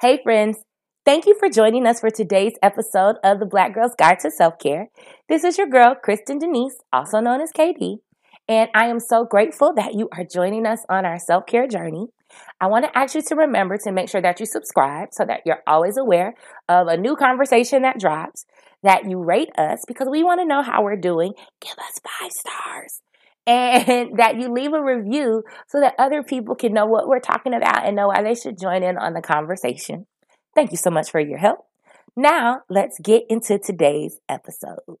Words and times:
Hey, 0.00 0.20
friends. 0.22 0.58
Thank 1.04 1.26
you 1.26 1.34
for 1.40 1.48
joining 1.48 1.84
us 1.84 1.98
for 1.98 2.08
today's 2.08 2.52
episode 2.62 3.16
of 3.24 3.40
the 3.40 3.46
Black 3.46 3.74
Girl's 3.74 3.96
Guide 3.98 4.20
to 4.20 4.30
Self 4.30 4.60
Care. 4.60 4.90
This 5.28 5.42
is 5.42 5.58
your 5.58 5.66
girl, 5.66 5.96
Kristen 6.00 6.38
Denise, 6.38 6.76
also 6.92 7.18
known 7.18 7.40
as 7.40 7.50
KD, 7.50 7.96
and 8.46 8.70
I 8.76 8.86
am 8.86 9.00
so 9.00 9.24
grateful 9.24 9.72
that 9.74 9.94
you 9.94 10.08
are 10.12 10.22
joining 10.22 10.66
us 10.66 10.86
on 10.88 11.04
our 11.04 11.18
self 11.18 11.46
care 11.46 11.66
journey. 11.66 12.06
I 12.60 12.68
want 12.68 12.84
to 12.84 12.96
ask 12.96 13.16
you 13.16 13.22
to 13.22 13.34
remember 13.34 13.76
to 13.78 13.90
make 13.90 14.08
sure 14.08 14.22
that 14.22 14.38
you 14.38 14.46
subscribe 14.46 15.08
so 15.10 15.24
that 15.24 15.40
you're 15.44 15.64
always 15.66 15.96
aware 15.96 16.34
of 16.68 16.86
a 16.86 16.96
new 16.96 17.16
conversation 17.16 17.82
that 17.82 17.98
drops, 17.98 18.46
that 18.84 19.10
you 19.10 19.18
rate 19.18 19.50
us 19.58 19.80
because 19.88 20.06
we 20.08 20.22
want 20.22 20.40
to 20.40 20.46
know 20.46 20.62
how 20.62 20.84
we're 20.84 20.94
doing. 20.94 21.32
Give 21.60 21.76
us 21.76 22.00
five 22.20 22.30
stars 22.30 23.00
and 23.48 24.10
that 24.18 24.36
you 24.36 24.52
leave 24.52 24.72
a 24.74 24.82
review 24.82 25.42
so 25.66 25.80
that 25.80 25.94
other 25.98 26.22
people 26.22 26.54
can 26.54 26.72
know 26.72 26.86
what 26.86 27.08
we're 27.08 27.20
talking 27.20 27.54
about 27.54 27.86
and 27.86 27.96
know 27.96 28.08
why 28.08 28.22
they 28.22 28.34
should 28.34 28.58
join 28.60 28.82
in 28.82 28.98
on 28.98 29.14
the 29.14 29.22
conversation. 29.22 30.06
Thank 30.54 30.70
you 30.70 30.76
so 30.76 30.90
much 30.90 31.10
for 31.10 31.20
your 31.20 31.38
help. 31.38 31.66
Now, 32.14 32.62
let's 32.68 32.98
get 32.98 33.24
into 33.28 33.58
today's 33.58 34.20
episode. 34.28 34.98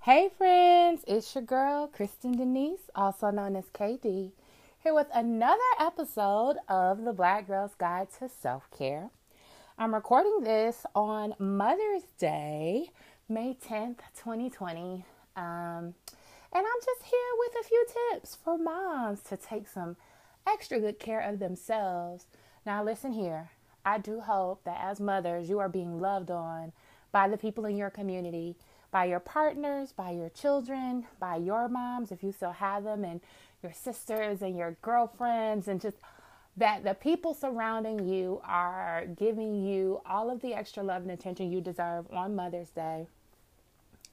Hey, 0.00 0.30
friends, 0.38 1.02
it's 1.08 1.34
your 1.34 1.42
girl, 1.42 1.88
Kristen 1.88 2.36
Denise, 2.36 2.88
also 2.94 3.32
known 3.32 3.56
as 3.56 3.64
KD, 3.74 4.30
here 4.78 4.94
with 4.94 5.08
another 5.12 5.58
episode 5.80 6.58
of 6.68 7.02
the 7.02 7.12
Black 7.12 7.48
Girl's 7.48 7.74
Guide 7.74 8.06
to 8.20 8.28
Self 8.28 8.70
Care. 8.70 9.10
I'm 9.78 9.92
recording 9.92 10.40
this 10.40 10.86
on 10.94 11.34
Mother's 11.38 12.04
Day, 12.18 12.92
May 13.28 13.58
10th, 13.62 13.98
2020. 14.16 15.04
Um, 15.36 15.44
and 15.44 15.94
I'm 16.54 16.80
just 16.82 17.02
here 17.02 17.20
with 17.38 17.52
a 17.60 17.68
few 17.68 17.86
tips 18.10 18.38
for 18.42 18.56
moms 18.56 19.20
to 19.24 19.36
take 19.36 19.68
some 19.68 19.96
extra 20.48 20.80
good 20.80 20.98
care 20.98 21.20
of 21.20 21.40
themselves. 21.40 22.24
Now, 22.64 22.82
listen 22.82 23.12
here. 23.12 23.50
I 23.84 23.98
do 23.98 24.20
hope 24.20 24.64
that 24.64 24.78
as 24.80 24.98
mothers, 24.98 25.50
you 25.50 25.58
are 25.58 25.68
being 25.68 26.00
loved 26.00 26.30
on 26.30 26.72
by 27.12 27.28
the 27.28 27.36
people 27.36 27.66
in 27.66 27.76
your 27.76 27.90
community, 27.90 28.56
by 28.90 29.04
your 29.04 29.20
partners, 29.20 29.92
by 29.92 30.12
your 30.12 30.30
children, 30.30 31.04
by 31.20 31.36
your 31.36 31.68
moms, 31.68 32.10
if 32.10 32.22
you 32.22 32.32
still 32.32 32.52
have 32.52 32.84
them, 32.84 33.04
and 33.04 33.20
your 33.62 33.74
sisters 33.74 34.40
and 34.40 34.56
your 34.56 34.78
girlfriends, 34.80 35.68
and 35.68 35.82
just 35.82 35.98
that 36.56 36.84
the 36.84 36.94
people 36.94 37.34
surrounding 37.34 38.08
you 38.08 38.40
are 38.44 39.04
giving 39.06 39.66
you 39.66 40.00
all 40.06 40.30
of 40.30 40.40
the 40.40 40.54
extra 40.54 40.82
love 40.82 41.02
and 41.02 41.10
attention 41.10 41.52
you 41.52 41.60
deserve 41.60 42.06
on 42.10 42.34
Mother's 42.34 42.70
Day. 42.70 43.06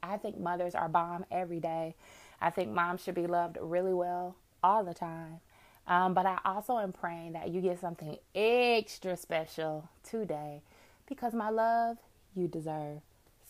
I 0.02 0.18
think 0.18 0.38
mothers 0.38 0.76
are 0.76 0.90
bomb 0.90 1.26
every 1.32 1.60
day. 1.60 1.96
I 2.42 2.50
think 2.50 2.72
moms 2.72 3.02
should 3.02 3.16
be 3.16 3.28
loved 3.28 3.58
really 3.62 3.94
well 3.94 4.36
all 4.62 4.84
the 4.84 4.94
time. 4.94 5.40
Um, 5.88 6.14
but 6.14 6.26
I 6.26 6.40
also 6.44 6.78
am 6.78 6.92
praying 6.92 7.34
that 7.34 7.50
you 7.50 7.62
get 7.62 7.80
something 7.80 8.18
extra 8.36 9.16
special 9.16 9.90
today 10.04 10.62
because 11.08 11.34
my 11.34 11.50
love 11.50 11.98
you 12.36 12.48
deserve. 12.48 13.00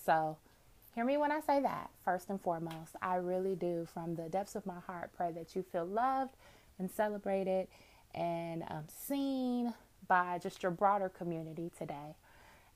So, 0.06 0.38
hear 0.94 1.06
me 1.06 1.18
when 1.18 1.32
I 1.32 1.42
say 1.42 1.62
that. 1.62 1.90
First 2.04 2.30
and 2.30 2.42
foremost, 2.42 2.96
I 3.02 3.16
really 3.16 3.56
do, 3.56 3.88
from 3.92 4.16
the 4.16 4.30
depths 4.30 4.56
of 4.56 4.66
my 4.66 4.80
heart, 4.86 5.12
pray 5.16 5.32
that 5.32 5.56
you 5.56 5.64
feel 5.64 5.86
loved 5.86 6.32
and 6.80 6.90
celebrated 6.90 7.68
and 8.14 8.64
um, 8.70 8.86
seen 8.88 9.74
by 10.08 10.40
just 10.40 10.62
your 10.62 10.72
broader 10.72 11.10
community 11.10 11.72
today 11.78 12.16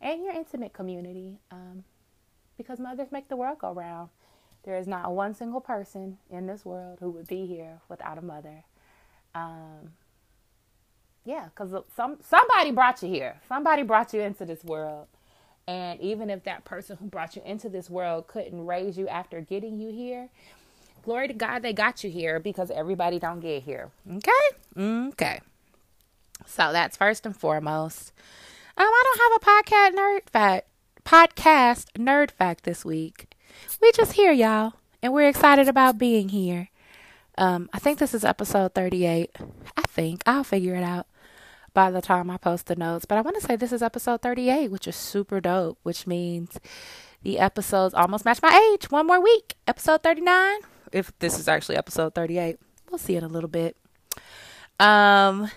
and 0.01 0.23
your 0.23 0.33
intimate 0.33 0.73
community 0.73 1.39
um, 1.51 1.83
because 2.57 2.79
mothers 2.79 3.11
make 3.11 3.29
the 3.29 3.35
world 3.35 3.59
go 3.59 3.73
round. 3.73 4.09
There 4.63 4.77
is 4.77 4.87
not 4.87 5.11
one 5.13 5.33
single 5.33 5.61
person 5.61 6.17
in 6.29 6.47
this 6.47 6.65
world 6.65 6.97
who 6.99 7.09
would 7.11 7.27
be 7.27 7.45
here 7.45 7.79
without 7.89 8.17
a 8.17 8.21
mother. 8.21 8.63
Um, 9.33 9.93
yeah, 11.25 11.45
because 11.45 11.73
some 11.95 12.17
somebody 12.21 12.71
brought 12.71 13.01
you 13.03 13.09
here. 13.09 13.39
Somebody 13.47 13.83
brought 13.83 14.13
you 14.13 14.21
into 14.21 14.45
this 14.45 14.63
world. 14.63 15.07
And 15.67 15.99
even 15.99 16.29
if 16.29 16.43
that 16.45 16.63
person 16.63 16.95
who 16.97 17.07
brought 17.07 17.35
you 17.35 17.41
into 17.45 17.67
this 17.67 17.89
world 17.89 18.27
couldn't 18.27 18.65
raise 18.65 18.97
you 18.97 19.07
after 19.09 19.41
getting 19.41 19.77
you 19.77 19.91
here, 19.91 20.29
glory 21.07 21.29
to 21.29 21.33
God 21.33 21.61
they 21.61 21.71
got 21.71 22.03
you 22.03 22.09
here 22.11 22.37
because 22.37 22.69
everybody 22.69 23.17
don't 23.17 23.39
get 23.39 23.63
here. 23.63 23.91
Okay? 24.17 24.77
Okay. 24.77 25.39
So 26.45 26.73
that's 26.73 26.97
first 26.97 27.25
and 27.25 27.35
foremost. 27.35 28.11
Um, 28.75 28.85
I 28.85 29.03
don't 29.05 29.21
have 29.23 29.41
a 29.41 29.63
podcast 29.63 29.97
nerd 29.97 30.29
fact 30.29 30.67
podcast 31.05 31.85
nerd 31.93 32.29
fact 32.31 32.65
this 32.65 32.83
week. 32.83 33.33
We 33.81 33.93
just 33.93 34.13
here, 34.13 34.33
y'all, 34.33 34.73
and 35.01 35.13
we're 35.13 35.29
excited 35.29 35.69
about 35.69 35.97
being 35.97 36.27
here. 36.27 36.67
Um, 37.37 37.69
I 37.71 37.79
think 37.79 37.99
this 37.99 38.13
is 38.13 38.25
episode 38.25 38.73
38. 38.73 39.31
I 39.77 39.81
think 39.83 40.23
I'll 40.25 40.43
figure 40.43 40.75
it 40.75 40.83
out 40.83 41.07
by 41.73 41.89
the 41.89 42.01
time 42.01 42.29
I 42.29 42.35
post 42.35 42.65
the 42.65 42.75
notes. 42.75 43.05
But 43.05 43.17
I 43.17 43.21
want 43.21 43.39
to 43.39 43.41
say 43.41 43.55
this 43.55 43.71
is 43.71 43.81
episode 43.81 44.21
38, 44.21 44.69
which 44.69 44.89
is 44.89 44.97
super 44.97 45.39
dope, 45.39 45.79
which 45.83 46.05
means 46.05 46.59
the 47.23 47.39
episodes 47.39 47.93
almost 47.93 48.25
match 48.25 48.41
my 48.41 48.73
age. 48.73 48.91
One 48.91 49.07
more 49.07 49.23
week. 49.23 49.55
Episode 49.67 50.03
39 50.03 50.59
if 50.91 51.11
this 51.19 51.39
is 51.39 51.47
actually 51.47 51.77
episode 51.77 52.13
38. 52.13 52.57
We'll 52.89 52.97
see 52.97 53.15
in 53.15 53.23
a 53.23 53.27
little 53.27 53.49
bit. 53.49 53.75
Um, 54.79 55.49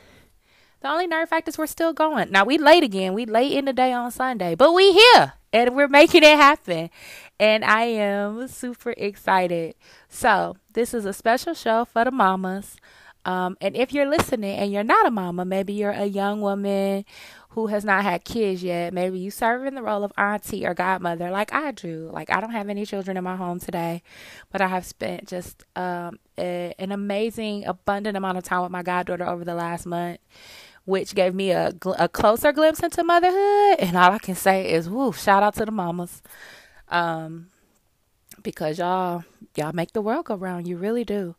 the 0.81 0.89
only 0.89 1.07
nerd 1.07 1.29
fact 1.29 1.49
is 1.49 1.59
we're 1.59 1.67
still 1.67 1.93
going. 1.93 2.31
Now 2.31 2.45
we 2.45 2.59
late 2.59 2.83
again. 2.83 3.13
We 3.13 3.27
late 3.27 3.53
in 3.53 3.67
the 3.67 3.73
day 3.73 3.93
on 3.93 4.11
Sunday, 4.11 4.55
but 4.55 4.73
we 4.73 4.93
here 4.93 5.35
and 5.53 5.77
we're 5.77 5.89
making 5.89 6.23
it 6.23 6.37
happen. 6.37 6.91
And 7.39 7.65
I 7.65 7.83
am 7.85 8.49
super 8.49 8.95
excited. 8.97 9.75
So 10.09 10.57
this 10.73 10.95
is 10.95 11.05
a 11.05 11.13
special 11.13 11.55
show 11.55 11.85
for 11.85 12.05
the 12.05 12.11
mamas. 12.11 12.77
Um, 13.25 13.59
and 13.61 13.77
if 13.77 13.93
you're 13.93 14.09
listening 14.09 14.57
and 14.57 14.73
you're 14.73 14.83
not 14.83 15.07
a 15.07 15.11
mama, 15.11 15.45
maybe 15.45 15.75
you're 15.75 15.91
a 15.91 16.07
young 16.07 16.41
woman 16.41 17.05
who 17.51 17.67
has 17.67 17.85
not 17.85 18.05
had 18.05 18.25
kids 18.25 18.63
yet. 18.63 18.95
Maybe 18.95 19.19
you 19.19 19.31
serve 19.31 19.65
in 19.65 19.75
the 19.75 19.83
role 19.83 20.05
of 20.05 20.13
auntie 20.17 20.65
or 20.67 20.73
godmother 20.75 21.31
like 21.31 21.53
I 21.53 21.73
do. 21.73 22.09
Like 22.13 22.31
I 22.31 22.41
don't 22.41 22.53
have 22.53 22.69
any 22.69 22.87
children 22.87 23.17
in 23.17 23.25
my 23.25 23.37
home 23.37 23.59
today, 23.59 24.03
but 24.51 24.61
I 24.61 24.69
have 24.69 24.87
spent 24.87 25.29
just 25.29 25.65
um, 25.75 26.19
a, 26.39 26.75
an 26.79 26.93
amazing, 26.93 27.65
abundant 27.65 28.17
amount 28.17 28.39
of 28.39 28.45
time 28.45 28.63
with 28.63 28.71
my 28.71 28.83
goddaughter 28.83 29.27
over 29.27 29.45
the 29.45 29.55
last 29.55 29.87
month. 29.87 30.19
Which 30.87 31.15
gave 31.15 31.35
me 31.35 31.51
a, 31.51 31.73
a 31.99 32.09
closer 32.09 32.53
glimpse 32.53 32.81
into 32.83 33.05
motherhood, 33.05 33.79
and 33.81 33.97
all 33.97 34.13
I 34.13 34.19
can 34.19 34.35
say 34.35 34.73
is, 34.73 34.89
"Woo!" 34.89 35.13
Shout 35.13 35.43
out 35.43 35.55
to 35.57 35.67
the 35.67 35.71
mamas, 35.71 36.23
um, 36.89 37.49
because 38.43 38.79
y'all 38.79 39.23
y'all 39.57 39.73
make 39.75 39.93
the 39.93 40.01
world 40.01 40.25
go 40.25 40.35
round. 40.37 40.67
You 40.67 40.77
really 40.79 41.05
do. 41.05 41.37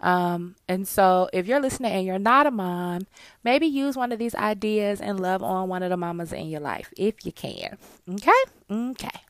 Um, 0.00 0.54
and 0.68 0.86
so 0.86 1.28
if 1.32 1.46
you're 1.46 1.60
listening 1.60 1.92
and 1.92 2.06
you're 2.06 2.18
not 2.18 2.46
a 2.46 2.50
mom, 2.50 3.06
maybe 3.42 3.66
use 3.66 3.96
one 3.96 4.12
of 4.12 4.18
these 4.18 4.34
ideas 4.34 5.00
and 5.00 5.18
love 5.18 5.42
on 5.42 5.68
one 5.68 5.82
of 5.82 5.90
the 5.90 5.96
mamas 5.96 6.32
in 6.32 6.48
your 6.48 6.60
life 6.60 6.92
if 6.96 7.26
you 7.26 7.32
can. 7.32 7.78
Okay? 8.08 8.30
Okay. 8.70 9.20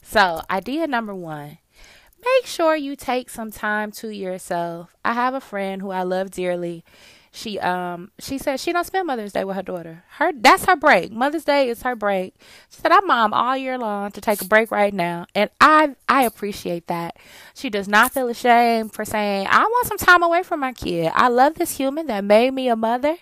So, 0.00 0.42
idea 0.50 0.86
number 0.86 1.14
one 1.14 1.58
make 2.22 2.46
sure 2.46 2.76
you 2.76 2.96
take 2.96 3.28
some 3.28 3.50
time 3.50 3.90
to 3.90 4.08
yourself. 4.08 4.94
I 5.04 5.14
have 5.14 5.34
a 5.34 5.40
friend 5.40 5.82
who 5.82 5.90
I 5.90 6.02
love 6.02 6.30
dearly 6.30 6.84
she 7.34 7.58
um 7.60 8.10
she 8.18 8.36
said 8.36 8.60
she 8.60 8.72
don't 8.72 8.84
spend 8.84 9.06
Mother's 9.06 9.32
Day 9.32 9.42
with 9.42 9.56
her 9.56 9.62
daughter. 9.62 10.04
Her 10.18 10.32
that's 10.34 10.66
her 10.66 10.76
break. 10.76 11.10
Mother's 11.12 11.44
Day 11.44 11.70
is 11.70 11.82
her 11.82 11.96
break. 11.96 12.34
She 12.68 12.80
said 12.82 12.92
I'm 12.92 13.06
mom 13.06 13.32
all 13.32 13.56
year 13.56 13.78
long 13.78 14.10
to 14.12 14.20
take 14.20 14.42
a 14.42 14.44
break 14.44 14.70
right 14.70 14.92
now, 14.92 15.26
and 15.34 15.48
I 15.58 15.96
I 16.08 16.24
appreciate 16.24 16.88
that. 16.88 17.16
She 17.54 17.70
does 17.70 17.88
not 17.88 18.12
feel 18.12 18.28
ashamed 18.28 18.92
for 18.92 19.06
saying 19.06 19.46
I 19.48 19.62
want 19.62 19.86
some 19.86 19.96
time 19.96 20.22
away 20.22 20.42
from 20.42 20.60
my 20.60 20.74
kid. 20.74 21.10
I 21.14 21.28
love 21.28 21.54
this 21.54 21.78
human 21.78 22.06
that 22.08 22.22
made 22.22 22.52
me 22.52 22.68
a 22.68 22.76
mother. 22.76 23.16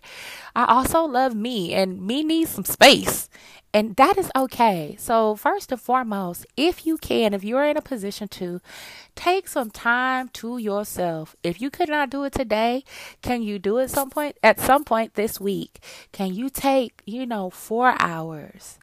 I 0.57 0.65
also 0.65 1.05
love 1.05 1.37
me, 1.37 1.73
and 1.73 2.05
me 2.05 2.25
needs 2.25 2.51
some 2.51 2.65
space. 2.65 3.29
And 3.73 3.95
that 3.97 4.19
is 4.19 4.31
okay. 4.35 4.97
So, 4.99 5.37
first 5.37 5.71
and 5.71 5.81
foremost, 5.81 6.45
if 6.57 6.85
you 6.85 6.99
can, 6.99 7.33
if 7.33 7.45
you're 7.45 7.65
in 7.65 7.77
a 7.77 7.83
position 7.83 8.27
to, 8.29 8.61
take 9.15 9.47
some 9.47 9.71
time 9.71 10.29
to 10.35 10.59
yourself. 10.59 11.37
If 11.45 11.61
you 11.61 11.71
could 11.71 11.89
not 11.89 12.11
do 12.11 12.25
it 12.25 12.33
today, 12.33 12.85
can 13.23 13.43
you 13.43 13.61
do 13.61 13.79
it 13.79 13.91
some 13.91 14.11
point 14.11 14.37
at 14.43 14.59
some 14.59 14.83
point 14.85 15.15
this 15.15 15.41
week? 15.41 15.79
Can 16.11 16.35
you 16.35 16.51
take, 16.51 17.03
you 17.07 17.27
know, 17.27 17.49
4 17.49 17.95
hours, 18.01 18.79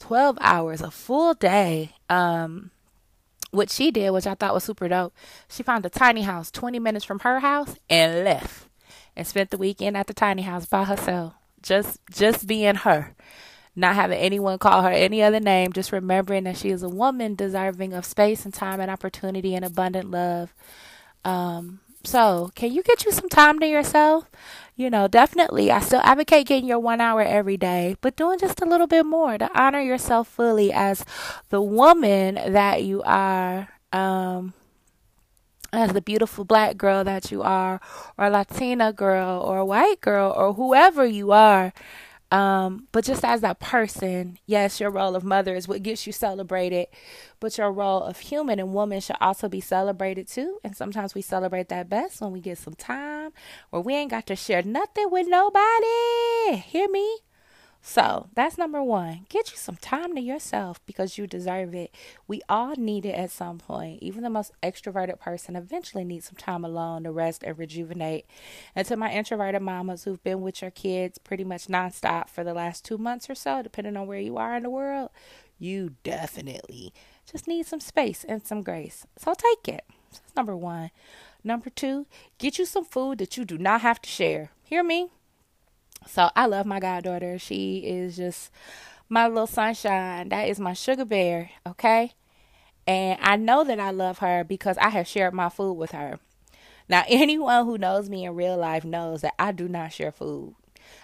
12 0.00 0.36
hours, 0.40 0.80
a 0.82 0.90
full 0.90 1.32
day 1.34 1.92
um 2.10 2.70
what 3.52 3.70
she 3.70 3.90
did, 3.90 4.10
which 4.10 4.26
I 4.26 4.34
thought 4.34 4.52
was 4.54 4.64
super 4.64 4.88
dope. 4.88 5.14
She 5.48 5.62
found 5.62 5.86
a 5.86 5.88
tiny 5.90 6.22
house 6.22 6.50
20 6.50 6.78
minutes 6.78 7.04
from 7.04 7.20
her 7.20 7.40
house 7.40 7.76
and 7.88 8.24
left 8.24 8.66
and 9.16 9.26
spent 9.26 9.50
the 9.50 9.56
weekend 9.56 9.96
at 9.96 10.06
the 10.06 10.14
tiny 10.14 10.42
house 10.42 10.66
by 10.66 10.84
herself. 10.84 11.32
Just 11.62 11.98
just 12.10 12.46
being 12.46 12.74
her 12.76 13.14
not 13.76 13.94
having 13.94 14.18
anyone 14.18 14.58
call 14.58 14.82
her 14.82 14.90
any 14.90 15.22
other 15.22 15.38
name, 15.38 15.72
just 15.72 15.92
remembering 15.92 16.44
that 16.44 16.56
she 16.56 16.70
is 16.70 16.82
a 16.82 16.88
woman 16.88 17.34
deserving 17.34 17.92
of 17.92 18.06
space 18.06 18.44
and 18.44 18.54
time 18.54 18.80
and 18.80 18.90
opportunity 18.90 19.54
and 19.54 19.64
abundant 19.64 20.10
love. 20.10 20.54
Um, 21.24 21.80
so, 22.02 22.50
can 22.54 22.72
you 22.72 22.82
get 22.82 23.04
you 23.04 23.12
some 23.12 23.28
time 23.28 23.58
to 23.58 23.66
yourself? 23.66 24.30
You 24.76 24.90
know, 24.90 25.08
definitely, 25.08 25.70
I 25.70 25.80
still 25.80 26.00
advocate 26.04 26.46
getting 26.46 26.68
your 26.68 26.78
one 26.78 27.00
hour 27.00 27.20
every 27.20 27.56
day, 27.56 27.96
but 28.00 28.16
doing 28.16 28.38
just 28.38 28.60
a 28.62 28.66
little 28.66 28.86
bit 28.86 29.04
more 29.04 29.36
to 29.36 29.50
honor 29.60 29.80
yourself 29.80 30.28
fully 30.28 30.72
as 30.72 31.04
the 31.50 31.60
woman 31.60 32.34
that 32.52 32.82
you 32.82 33.02
are. 33.04 33.68
Um, 33.92 34.54
as 35.72 35.92
the 35.92 36.00
beautiful 36.00 36.44
black 36.44 36.76
girl 36.76 37.04
that 37.04 37.30
you 37.30 37.42
are, 37.42 37.80
or 38.16 38.30
Latina 38.30 38.92
girl, 38.92 39.40
or 39.40 39.64
white 39.64 40.00
girl, 40.00 40.32
or 40.34 40.54
whoever 40.54 41.04
you 41.04 41.32
are. 41.32 41.72
Um, 42.30 42.88
but 42.90 43.04
just 43.04 43.24
as 43.24 43.42
a 43.42 43.54
person, 43.54 44.38
yes, 44.46 44.80
your 44.80 44.90
role 44.90 45.14
of 45.14 45.22
mother 45.22 45.54
is 45.54 45.68
what 45.68 45.82
gets 45.82 46.06
you 46.06 46.12
celebrated, 46.12 46.88
but 47.38 47.56
your 47.56 47.70
role 47.70 48.02
of 48.02 48.18
human 48.18 48.58
and 48.58 48.72
woman 48.74 49.00
should 49.00 49.16
also 49.20 49.48
be 49.48 49.60
celebrated 49.60 50.26
too. 50.26 50.58
And 50.64 50.76
sometimes 50.76 51.14
we 51.14 51.22
celebrate 51.22 51.68
that 51.68 51.88
best 51.88 52.20
when 52.20 52.32
we 52.32 52.40
get 52.40 52.58
some 52.58 52.74
time 52.74 53.30
where 53.70 53.82
we 53.82 53.94
ain't 53.94 54.10
got 54.10 54.26
to 54.26 54.36
share 54.36 54.62
nothing 54.62 55.08
with 55.10 55.28
nobody. 55.28 56.56
Hear 56.56 56.88
me? 56.88 57.18
So 57.88 58.26
that's 58.34 58.58
number 58.58 58.82
one. 58.82 59.26
Get 59.28 59.52
you 59.52 59.56
some 59.56 59.76
time 59.76 60.16
to 60.16 60.20
yourself 60.20 60.84
because 60.86 61.16
you 61.16 61.28
deserve 61.28 61.72
it. 61.72 61.94
We 62.26 62.42
all 62.48 62.74
need 62.76 63.06
it 63.06 63.14
at 63.14 63.30
some 63.30 63.58
point. 63.58 64.02
Even 64.02 64.24
the 64.24 64.28
most 64.28 64.50
extroverted 64.60 65.20
person 65.20 65.54
eventually 65.54 66.02
needs 66.02 66.26
some 66.26 66.34
time 66.34 66.64
alone 66.64 67.04
to 67.04 67.12
rest 67.12 67.44
and 67.44 67.56
rejuvenate. 67.56 68.26
And 68.74 68.84
to 68.88 68.96
my 68.96 69.12
introverted 69.12 69.62
mamas 69.62 70.02
who've 70.02 70.22
been 70.24 70.42
with 70.42 70.62
your 70.62 70.72
kids 70.72 71.18
pretty 71.18 71.44
much 71.44 71.68
nonstop 71.68 72.28
for 72.28 72.42
the 72.42 72.52
last 72.52 72.84
two 72.84 72.98
months 72.98 73.30
or 73.30 73.36
so, 73.36 73.62
depending 73.62 73.96
on 73.96 74.08
where 74.08 74.18
you 74.18 74.36
are 74.36 74.56
in 74.56 74.64
the 74.64 74.68
world, 74.68 75.10
you 75.56 75.94
definitely 76.02 76.92
just 77.30 77.46
need 77.46 77.66
some 77.66 77.80
space 77.80 78.24
and 78.28 78.44
some 78.44 78.62
grace. 78.62 79.06
So 79.16 79.32
take 79.32 79.72
it. 79.72 79.84
That's 80.10 80.34
number 80.34 80.56
one. 80.56 80.90
Number 81.44 81.70
two, 81.70 82.06
get 82.38 82.58
you 82.58 82.64
some 82.64 82.84
food 82.84 83.18
that 83.18 83.36
you 83.36 83.44
do 83.44 83.56
not 83.56 83.82
have 83.82 84.02
to 84.02 84.08
share. 84.10 84.50
Hear 84.64 84.82
me? 84.82 85.10
So 86.06 86.30
I 86.36 86.46
love 86.46 86.66
my 86.66 86.80
goddaughter. 86.80 87.38
She 87.38 87.78
is 87.78 88.16
just 88.16 88.50
my 89.08 89.28
little 89.28 89.46
sunshine. 89.46 90.28
That 90.28 90.48
is 90.48 90.58
my 90.60 90.72
sugar 90.72 91.04
bear, 91.04 91.50
okay? 91.66 92.12
And 92.86 93.18
I 93.20 93.36
know 93.36 93.64
that 93.64 93.80
I 93.80 93.90
love 93.90 94.18
her 94.18 94.44
because 94.44 94.78
I 94.78 94.90
have 94.90 95.08
shared 95.08 95.34
my 95.34 95.48
food 95.48 95.74
with 95.74 95.92
her. 95.92 96.18
Now, 96.88 97.04
anyone 97.08 97.64
who 97.64 97.78
knows 97.78 98.08
me 98.08 98.24
in 98.24 98.34
real 98.34 98.56
life 98.56 98.84
knows 98.84 99.22
that 99.22 99.34
I 99.38 99.52
do 99.52 99.68
not 99.68 99.92
share 99.92 100.12
food. 100.12 100.54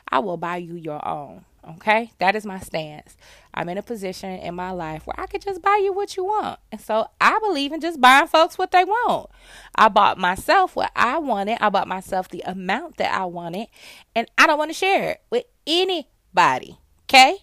I 0.08 0.20
will 0.20 0.36
buy 0.36 0.58
you 0.58 0.76
your 0.76 1.06
own. 1.06 1.44
Okay, 1.68 2.10
that 2.18 2.34
is 2.34 2.44
my 2.44 2.58
stance. 2.58 3.16
I'm 3.54 3.68
in 3.68 3.78
a 3.78 3.82
position 3.82 4.30
in 4.30 4.54
my 4.56 4.72
life 4.72 5.06
where 5.06 5.18
I 5.18 5.26
could 5.26 5.42
just 5.42 5.62
buy 5.62 5.80
you 5.82 5.92
what 5.92 6.16
you 6.16 6.24
want. 6.24 6.58
And 6.72 6.80
so 6.80 7.08
I 7.20 7.38
believe 7.40 7.72
in 7.72 7.80
just 7.80 8.00
buying 8.00 8.26
folks 8.26 8.58
what 8.58 8.72
they 8.72 8.84
want. 8.84 9.30
I 9.76 9.88
bought 9.88 10.18
myself 10.18 10.74
what 10.74 10.90
I 10.96 11.18
wanted, 11.18 11.58
I 11.60 11.68
bought 11.68 11.86
myself 11.86 12.28
the 12.28 12.42
amount 12.44 12.96
that 12.96 13.14
I 13.14 13.26
wanted, 13.26 13.68
and 14.14 14.28
I 14.36 14.48
don't 14.48 14.58
want 14.58 14.70
to 14.70 14.76
share 14.76 15.10
it 15.10 15.22
with 15.30 15.44
anybody. 15.64 16.78
Okay? 17.04 17.38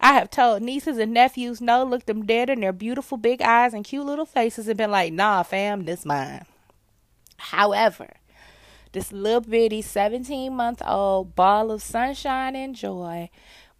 I 0.00 0.14
have 0.14 0.30
told 0.30 0.62
nieces 0.62 0.98
and 0.98 1.12
nephews 1.12 1.60
no, 1.60 1.84
looked 1.84 2.06
them 2.06 2.24
dead 2.24 2.48
in 2.48 2.60
their 2.60 2.72
beautiful 2.72 3.18
big 3.18 3.42
eyes 3.42 3.74
and 3.74 3.84
cute 3.84 4.06
little 4.06 4.26
faces 4.26 4.68
and 4.68 4.78
been 4.78 4.90
like, 4.90 5.12
nah, 5.12 5.42
fam, 5.42 5.84
this 5.84 6.04
mine. 6.04 6.46
However, 7.36 8.14
this 8.94 9.12
little 9.12 9.40
bitty 9.40 9.82
17 9.82 10.54
month 10.54 10.80
old 10.86 11.34
ball 11.34 11.72
of 11.72 11.82
sunshine 11.82 12.54
and 12.54 12.76
joy, 12.76 13.28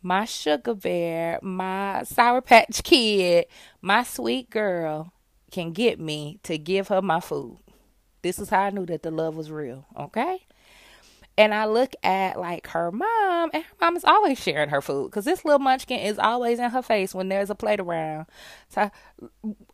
my 0.02 0.24
sugar 0.24 0.74
bear, 0.74 1.38
my 1.40 2.02
sour 2.02 2.40
patch 2.42 2.82
kid, 2.82 3.46
my 3.80 4.02
sweet 4.02 4.50
girl 4.50 5.12
can 5.52 5.72
get 5.72 6.00
me 6.00 6.40
to 6.42 6.58
give 6.58 6.88
her 6.88 7.00
my 7.00 7.20
food. 7.20 7.58
This 8.22 8.40
is 8.40 8.50
how 8.50 8.62
I 8.62 8.70
knew 8.70 8.84
that 8.86 9.04
the 9.04 9.12
love 9.12 9.36
was 9.36 9.52
real, 9.52 9.86
okay? 9.96 10.46
And 11.38 11.54
I 11.54 11.66
look 11.66 11.94
at 12.02 12.38
like 12.38 12.66
her 12.68 12.90
mom, 12.90 13.50
and 13.54 13.62
her 13.62 13.76
mom 13.80 13.96
is 13.96 14.04
always 14.04 14.40
sharing 14.40 14.70
her 14.70 14.80
food 14.80 15.10
because 15.10 15.24
this 15.24 15.44
little 15.44 15.60
munchkin 15.60 16.00
is 16.00 16.18
always 16.18 16.58
in 16.58 16.70
her 16.70 16.82
face 16.82 17.14
when 17.14 17.28
there's 17.28 17.50
a 17.50 17.54
plate 17.54 17.80
around. 17.80 18.26
So, 18.68 18.90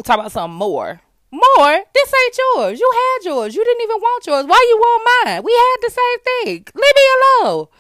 talk 0.05 0.19
about 0.19 0.33
something 0.33 0.57
more. 0.57 1.01
More? 1.33 1.85
This 1.95 2.13
ain't 2.25 2.39
yours. 2.39 2.81
You 2.81 2.91
had 2.93 3.25
yours. 3.25 3.55
You 3.55 3.65
didn't 3.65 3.83
even 3.83 3.97
want 4.01 4.27
yours. 4.27 4.47
Why 4.47 4.67
you 4.69 4.77
want 4.79 5.09
mine? 5.25 5.43
We 5.45 5.53
had 5.53 5.77
the 5.83 5.91
same 5.91 6.19
thing. 6.45 6.65
Leave 6.75 6.95
me 6.97 7.45
alone. 7.45 7.67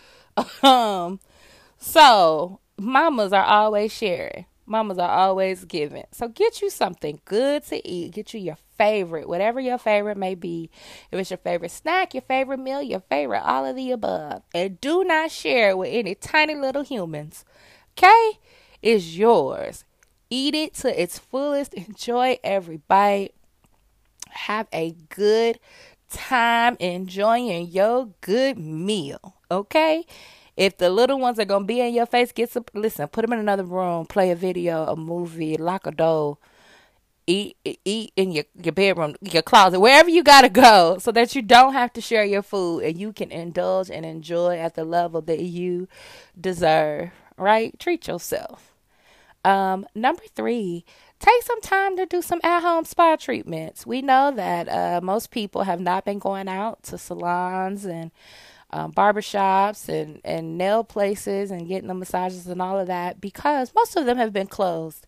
Um, 0.62 1.20
so 1.76 2.60
mamas 2.78 3.32
are 3.32 3.44
always 3.44 3.92
sharing. 3.92 4.46
Mamas 4.64 4.98
are 4.98 5.10
always 5.10 5.64
giving. 5.64 6.04
So 6.12 6.28
get 6.28 6.62
you 6.62 6.70
something 6.70 7.20
good 7.24 7.64
to 7.64 7.86
eat. 7.86 8.12
Get 8.12 8.32
you 8.32 8.40
your 8.40 8.56
favorite, 8.78 9.28
whatever 9.28 9.60
your 9.60 9.76
favorite 9.76 10.16
may 10.16 10.34
be. 10.34 10.70
If 11.10 11.18
it's 11.18 11.30
your 11.30 11.38
favorite 11.38 11.72
snack, 11.72 12.14
your 12.14 12.22
favorite 12.22 12.60
meal, 12.60 12.80
your 12.80 13.00
favorite, 13.00 13.42
all 13.42 13.66
of 13.66 13.76
the 13.76 13.90
above. 13.90 14.42
And 14.54 14.80
do 14.80 15.04
not 15.04 15.30
share 15.30 15.70
it 15.70 15.78
with 15.78 15.90
any 15.92 16.14
tiny 16.14 16.54
little 16.54 16.82
humans. 16.82 17.44
Okay? 17.98 18.38
It's 18.80 19.16
yours. 19.16 19.84
Eat 20.30 20.54
it 20.54 20.74
to 20.74 21.02
its 21.02 21.18
fullest. 21.18 21.74
Enjoy 21.74 22.38
every 22.44 22.76
bite 22.76 23.34
have 24.30 24.66
a 24.72 24.94
good 25.08 25.58
time 26.10 26.76
enjoying 26.80 27.68
your 27.68 28.10
good 28.20 28.58
meal. 28.58 29.36
Okay? 29.50 30.04
If 30.56 30.76
the 30.76 30.90
little 30.90 31.18
ones 31.18 31.38
are 31.38 31.44
gonna 31.44 31.64
be 31.64 31.80
in 31.80 31.94
your 31.94 32.06
face, 32.06 32.32
get 32.32 32.50
some. 32.50 32.64
Listen, 32.74 33.08
put 33.08 33.22
them 33.22 33.32
in 33.32 33.38
another 33.38 33.64
room, 33.64 34.04
play 34.06 34.30
a 34.30 34.36
video, 34.36 34.84
a 34.84 34.96
movie, 34.96 35.56
lock 35.56 35.86
a 35.86 35.90
door, 35.90 36.36
eat 37.26 37.56
eat 37.64 38.12
in 38.16 38.32
your 38.32 38.44
your 38.62 38.72
bedroom, 38.72 39.14
your 39.22 39.42
closet, 39.42 39.80
wherever 39.80 40.10
you 40.10 40.22
gotta 40.22 40.50
go, 40.50 40.98
so 40.98 41.12
that 41.12 41.34
you 41.34 41.40
don't 41.40 41.72
have 41.72 41.92
to 41.94 42.00
share 42.00 42.24
your 42.24 42.42
food 42.42 42.80
and 42.80 42.98
you 42.98 43.12
can 43.12 43.30
indulge 43.30 43.90
and 43.90 44.04
enjoy 44.04 44.58
at 44.58 44.74
the 44.74 44.84
level 44.84 45.22
that 45.22 45.40
you 45.40 45.88
deserve. 46.38 47.10
Right? 47.38 47.78
Treat 47.78 48.06
yourself. 48.06 48.74
Um, 49.44 49.86
number 49.94 50.24
three, 50.34 50.84
take 51.20 51.42
some 51.42 51.60
time 51.60 51.96
to 51.96 52.06
do 52.06 52.22
some 52.22 52.40
at 52.42 52.60
home 52.60 52.84
spa 52.84 53.16
treatments. 53.16 53.86
We 53.86 54.02
know 54.02 54.32
that 54.34 54.68
uh, 54.68 55.00
most 55.02 55.30
people 55.30 55.62
have 55.62 55.80
not 55.80 56.04
been 56.04 56.18
going 56.18 56.48
out 56.48 56.82
to 56.84 56.98
salons 56.98 57.84
and 57.84 58.10
um, 58.72 58.92
barbershops 58.92 59.88
and, 59.88 60.20
and 60.24 60.56
nail 60.56 60.84
places 60.84 61.50
and 61.50 61.68
getting 61.68 61.88
the 61.88 61.94
massages 61.94 62.46
and 62.46 62.62
all 62.62 62.78
of 62.78 62.86
that 62.86 63.20
because 63.20 63.72
most 63.74 63.96
of 63.96 64.06
them 64.06 64.16
have 64.16 64.32
been 64.32 64.46
closed. 64.46 65.06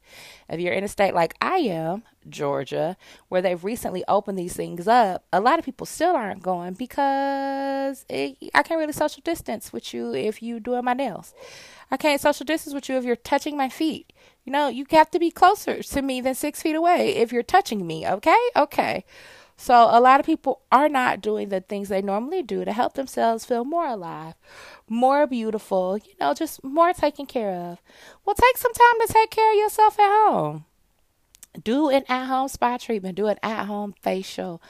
If 0.49 0.61
you're 0.61 0.73
in 0.73 0.85
a 0.85 0.89
state 0.89 1.15
like 1.15 1.35
I 1.41 1.57
am, 1.59 2.03
Georgia, 2.29 2.97
where 3.29 3.43
they've 3.43 3.63
recently 3.63 4.05
opened 4.09 4.39
these 4.39 4.55
things 4.55 4.89
up, 4.89 5.25
a 5.33 5.41
lot 5.41 5.59
of 5.59 5.65
people 5.65 5.87
still 5.87 6.15
aren't 6.15 6.43
going 6.43 6.75
because 6.75 8.05
it, 8.09 8.37
I 8.55 8.63
can't 8.63 8.79
really 8.79 8.93
social 8.93 9.23
distance 9.23 9.73
with 9.73 9.95
you 9.95 10.15
if 10.15 10.43
you're 10.43 10.61
doing 10.61 10.85
my 10.85 10.95
nails. 10.95 11.35
I 11.91 11.97
can't 11.97 12.21
social 12.21 12.45
distance 12.45 12.75
with 12.75 12.89
you 12.89 12.97
if 12.97 13.05
you're 13.05 13.17
touching 13.17 13.57
my 13.57 13.69
feet. 13.69 14.13
You 14.45 14.53
know, 14.53 14.69
you 14.69 14.87
have 14.91 15.11
to 15.13 15.19
be 15.19 15.31
closer 15.31 15.83
to 15.83 16.03
me 16.03 16.21
than 16.21 16.35
six 16.35 16.63
feet 16.63 16.75
away 16.75 17.17
if 17.17 17.33
you're 17.33 17.43
touching 17.43 17.87
me, 17.87 18.07
okay? 18.09 18.39
Okay. 18.57 19.05
So 19.63 19.87
a 19.93 20.01
lot 20.01 20.19
of 20.19 20.27
people 20.27 20.63
are 20.73 20.89
not 20.89 21.21
doing 21.21 21.49
the 21.49 21.61
things 21.61 21.89
they 21.89 22.03
normally 22.03 22.43
do 22.43 22.65
to 22.65 22.73
help 22.73 22.95
themselves 22.95 23.45
feel 23.45 23.65
more 23.65 23.87
alive, 23.87 24.35
more 24.89 25.25
beautiful, 25.25 25.99
you 25.99 26.15
know, 26.19 26.35
just 26.35 26.65
more 26.65 26.93
taken 26.93 27.27
care 27.27 27.53
of. 27.53 27.81
Well, 28.25 28.35
take 28.35 28.57
some 28.57 28.73
time 28.73 29.07
to 29.07 29.13
take 29.13 29.31
care 29.31 29.53
of 29.53 29.59
yourself 29.59 30.01
at 30.01 30.11
home. 30.27 30.65
Do 31.63 31.91
an 31.91 32.03
at 32.09 32.27
home 32.27 32.49
spa 32.49 32.77
treatment, 32.77 33.15
do 33.15 33.29
an 33.29 33.39
at 33.41 33.67
home 33.67 33.95
facial, 34.03 34.61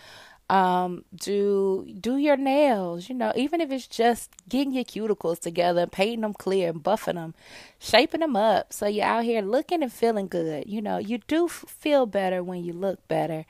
um, 0.50 1.06
do 1.14 1.90
do 1.98 2.18
your 2.18 2.36
nails, 2.36 3.08
you 3.08 3.14
know, 3.14 3.32
even 3.34 3.62
if 3.62 3.70
it's 3.70 3.86
just 3.86 4.30
getting 4.46 4.74
your 4.74 4.84
cuticles 4.84 5.38
together, 5.38 5.84
and 5.84 5.92
painting 5.92 6.20
them 6.20 6.34
clear 6.34 6.68
and 6.68 6.84
buffing 6.84 7.14
them, 7.14 7.32
shaping 7.78 8.20
them 8.20 8.36
up 8.36 8.74
so 8.74 8.86
you're 8.86 9.06
out 9.06 9.24
here 9.24 9.40
looking 9.40 9.82
and 9.82 9.90
feeling 9.90 10.28
good. 10.28 10.64
You 10.66 10.82
know, 10.82 10.98
you 10.98 11.16
do 11.16 11.48
feel 11.48 12.04
better 12.04 12.44
when 12.44 12.62
you 12.62 12.74
look 12.74 13.08
better. 13.08 13.46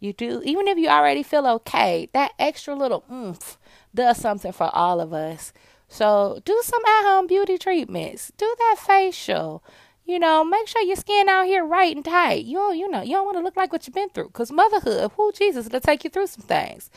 You 0.00 0.12
do, 0.12 0.42
even 0.44 0.68
if 0.68 0.78
you 0.78 0.88
already 0.88 1.22
feel 1.22 1.46
okay, 1.46 2.08
that 2.12 2.32
extra 2.38 2.74
little 2.74 3.04
oomph 3.10 3.58
does 3.94 4.18
something 4.18 4.52
for 4.52 4.70
all 4.74 5.00
of 5.00 5.12
us. 5.12 5.52
So 5.88 6.40
do 6.44 6.60
some 6.62 6.84
at 6.84 7.02
home 7.04 7.26
beauty 7.26 7.58
treatments. 7.58 8.30
Do 8.36 8.54
that 8.58 8.76
facial. 8.78 9.64
You 10.04 10.18
know, 10.18 10.44
make 10.44 10.68
sure 10.68 10.82
your 10.82 10.96
skin 10.96 11.28
out 11.28 11.46
here 11.46 11.64
right 11.64 11.94
and 11.94 12.04
tight. 12.04 12.44
You 12.44 12.72
you 12.72 12.88
know, 12.90 13.02
you 13.02 13.14
don't 13.14 13.26
want 13.26 13.36
to 13.38 13.42
look 13.42 13.56
like 13.56 13.72
what 13.72 13.86
you've 13.86 13.94
been 13.94 14.08
through. 14.10 14.30
Cause 14.30 14.52
motherhood, 14.52 15.10
who 15.16 15.32
Jesus, 15.32 15.66
it'll 15.66 15.80
take 15.80 16.04
you 16.04 16.10
through 16.10 16.28
some 16.28 16.44
things. 16.44 16.90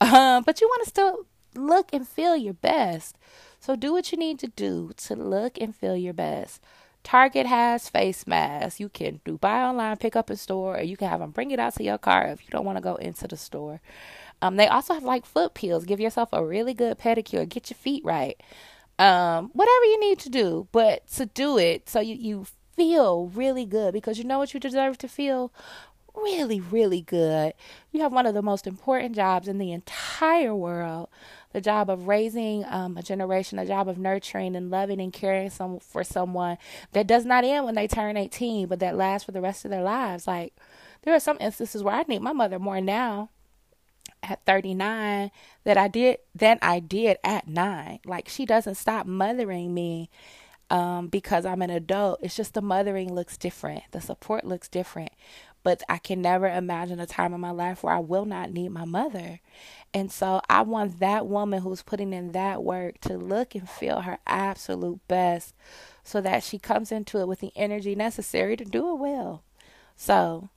Um, 0.00 0.42
but 0.44 0.60
you 0.60 0.68
want 0.68 0.84
to 0.84 0.90
still 0.90 1.26
look 1.54 1.90
and 1.92 2.06
feel 2.06 2.36
your 2.36 2.54
best. 2.54 3.16
So 3.60 3.74
do 3.76 3.92
what 3.92 4.12
you 4.12 4.18
need 4.18 4.38
to 4.40 4.48
do 4.48 4.92
to 4.98 5.14
look 5.16 5.58
and 5.60 5.74
feel 5.74 5.96
your 5.96 6.12
best. 6.14 6.62
Target 7.08 7.46
has 7.46 7.88
face 7.88 8.26
masks. 8.26 8.80
You 8.80 8.90
can 8.90 9.22
do 9.24 9.38
buy 9.38 9.62
online, 9.62 9.96
pick 9.96 10.14
up 10.14 10.30
in 10.30 10.36
store, 10.36 10.76
or 10.76 10.82
you 10.82 10.94
can 10.94 11.08
have 11.08 11.20
them 11.20 11.30
bring 11.30 11.52
it 11.52 11.58
out 11.58 11.74
to 11.76 11.82
your 11.82 11.96
car 11.96 12.26
if 12.26 12.42
you 12.42 12.48
don't 12.50 12.66
want 12.66 12.76
to 12.76 12.82
go 12.82 12.96
into 12.96 13.26
the 13.26 13.34
store. 13.38 13.80
Um, 14.42 14.56
they 14.56 14.66
also 14.66 14.92
have 14.92 15.04
like 15.04 15.24
foot 15.24 15.54
peels. 15.54 15.86
Give 15.86 16.00
yourself 16.00 16.28
a 16.34 16.44
really 16.44 16.74
good 16.74 16.98
pedicure. 16.98 17.48
Get 17.48 17.70
your 17.70 17.78
feet 17.78 18.04
right. 18.04 18.38
Um, 18.98 19.48
whatever 19.54 19.84
you 19.86 19.98
need 20.00 20.18
to 20.18 20.28
do, 20.28 20.68
but 20.70 21.06
to 21.12 21.24
do 21.24 21.56
it 21.56 21.88
so 21.88 22.00
you, 22.00 22.14
you 22.14 22.46
feel 22.76 23.28
really 23.28 23.64
good 23.64 23.94
because 23.94 24.18
you 24.18 24.24
know 24.24 24.36
what 24.36 24.52
you 24.52 24.60
deserve 24.60 24.98
to 24.98 25.08
feel 25.08 25.50
really, 26.14 26.60
really 26.60 27.00
good. 27.00 27.54
You 27.90 28.02
have 28.02 28.12
one 28.12 28.26
of 28.26 28.34
the 28.34 28.42
most 28.42 28.66
important 28.66 29.16
jobs 29.16 29.48
in 29.48 29.56
the 29.56 29.72
entire 29.72 30.54
world 30.54 31.08
the 31.52 31.60
job 31.60 31.88
of 31.90 32.08
raising 32.08 32.64
um, 32.66 32.96
a 32.96 33.02
generation, 33.02 33.58
a 33.58 33.66
job 33.66 33.88
of 33.88 33.98
nurturing 33.98 34.54
and 34.54 34.70
loving 34.70 35.00
and 35.00 35.12
caring 35.12 35.50
some, 35.50 35.78
for 35.78 36.04
someone 36.04 36.58
that 36.92 37.06
does 37.06 37.24
not 37.24 37.44
end 37.44 37.64
when 37.64 37.74
they 37.74 37.88
turn 37.88 38.16
18, 38.16 38.68
but 38.68 38.80
that 38.80 38.96
lasts 38.96 39.24
for 39.24 39.32
the 39.32 39.40
rest 39.40 39.64
of 39.64 39.70
their 39.70 39.82
lives. 39.82 40.26
Like, 40.26 40.54
there 41.02 41.14
are 41.14 41.20
some 41.20 41.38
instances 41.40 41.82
where 41.82 41.94
I 41.94 42.04
need 42.06 42.22
my 42.22 42.32
mother 42.32 42.58
more 42.58 42.80
now 42.80 43.30
at 44.22 44.44
39 44.44 45.30
that 45.64 45.76
I 45.78 45.88
did 45.88 46.18
that 46.34 46.58
I 46.60 46.80
did 46.80 47.18
at 47.22 47.46
9. 47.48 48.00
Like 48.04 48.28
she 48.28 48.44
doesn't 48.44 48.74
stop 48.74 49.06
mothering 49.06 49.72
me 49.72 50.10
um, 50.70 51.08
because 51.08 51.46
I'm 51.46 51.62
an 51.62 51.70
adult. 51.70 52.20
It's 52.22 52.36
just 52.36 52.54
the 52.54 52.62
mothering 52.62 53.12
looks 53.12 53.36
different. 53.36 53.84
The 53.92 54.00
support 54.00 54.44
looks 54.44 54.68
different. 54.68 55.12
But 55.62 55.82
I 55.88 55.98
can 55.98 56.22
never 56.22 56.48
imagine 56.48 57.00
a 57.00 57.06
time 57.06 57.34
in 57.34 57.40
my 57.40 57.50
life 57.50 57.82
where 57.82 57.94
I 57.94 57.98
will 57.98 58.24
not 58.24 58.52
need 58.52 58.70
my 58.70 58.84
mother. 58.84 59.40
And 59.92 60.10
so 60.10 60.40
I 60.48 60.62
want 60.62 61.00
that 61.00 61.26
woman 61.26 61.62
who's 61.62 61.82
putting 61.82 62.12
in 62.12 62.32
that 62.32 62.62
work 62.62 63.00
to 63.02 63.16
look 63.16 63.54
and 63.54 63.68
feel 63.68 64.02
her 64.02 64.18
absolute 64.26 65.00
best 65.08 65.54
so 66.04 66.20
that 66.20 66.42
she 66.42 66.58
comes 66.58 66.92
into 66.92 67.18
it 67.18 67.28
with 67.28 67.40
the 67.40 67.52
energy 67.56 67.94
necessary 67.94 68.56
to 68.56 68.64
do 68.64 68.90
it 68.90 68.98
well. 68.98 69.42
So 69.96 70.48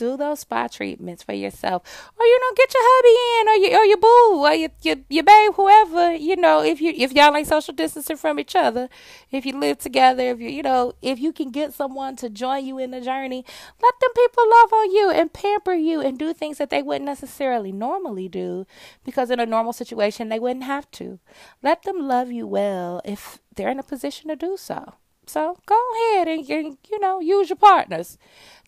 do 0.00 0.16
those 0.16 0.40
spa 0.40 0.66
treatments 0.66 1.22
for 1.22 1.34
yourself, 1.44 1.80
or 2.18 2.24
you 2.24 2.38
know, 2.40 2.52
get 2.56 2.74
your 2.74 2.84
hubby 2.90 3.16
in, 3.30 3.44
or 3.50 3.56
your 3.62 3.72
or 3.80 3.84
your 3.84 4.00
boo, 4.06 4.28
or 4.46 4.54
your 4.62 4.70
your, 4.82 4.96
your 5.16 5.24
babe, 5.24 5.52
whoever. 5.54 6.14
You 6.14 6.36
know, 6.44 6.62
if 6.62 6.80
you 6.80 6.92
if 6.96 7.12
y'all 7.12 7.36
ain't 7.36 7.48
social 7.48 7.74
distancing 7.74 8.16
from 8.16 8.38
each 8.38 8.56
other, 8.56 8.88
if 9.30 9.44
you 9.46 9.52
live 9.58 9.78
together, 9.78 10.24
if 10.32 10.40
you 10.40 10.48
you 10.48 10.62
know, 10.62 10.94
if 11.02 11.20
you 11.20 11.32
can 11.32 11.50
get 11.50 11.74
someone 11.74 12.16
to 12.16 12.30
join 12.30 12.64
you 12.64 12.78
in 12.78 12.90
the 12.90 13.00
journey, 13.00 13.44
let 13.82 13.94
them 14.00 14.12
people 14.16 14.44
love 14.58 14.72
on 14.72 14.90
you 14.90 15.10
and 15.10 15.32
pamper 15.32 15.74
you 15.74 16.00
and 16.00 16.18
do 16.18 16.32
things 16.32 16.58
that 16.58 16.70
they 16.70 16.82
wouldn't 16.82 17.04
necessarily 17.04 17.72
normally 17.72 18.28
do, 18.28 18.66
because 19.04 19.30
in 19.30 19.38
a 19.40 19.46
normal 19.46 19.72
situation 19.72 20.28
they 20.28 20.40
wouldn't 20.40 20.64
have 20.64 20.90
to. 20.92 21.18
Let 21.62 21.82
them 21.82 22.08
love 22.08 22.32
you 22.32 22.46
well 22.46 23.02
if 23.04 23.38
they're 23.54 23.70
in 23.70 23.78
a 23.78 23.92
position 23.94 24.28
to 24.28 24.36
do 24.36 24.56
so. 24.56 24.94
So 25.30 25.58
go 25.64 25.80
ahead 25.94 26.26
and, 26.26 26.48
and 26.50 26.76
you 26.90 26.98
know 26.98 27.20
use 27.20 27.50
your 27.50 27.56
partners 27.56 28.18